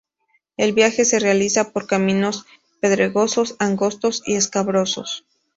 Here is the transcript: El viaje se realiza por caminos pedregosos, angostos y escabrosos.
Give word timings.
El 0.57 0.73
viaje 0.73 1.05
se 1.05 1.19
realiza 1.19 1.71
por 1.73 1.85
caminos 1.85 2.47
pedregosos, 2.79 3.55
angostos 3.59 4.23
y 4.25 4.33
escabrosos. 4.35 5.25